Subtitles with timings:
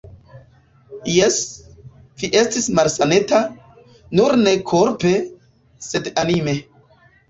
[1.15, 1.37] Jes,
[2.23, 3.45] vi estis malsaneta,
[4.19, 5.17] nur ne korpe,
[5.93, 6.63] sed anime.